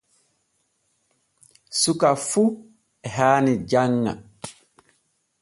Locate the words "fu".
2.27-2.43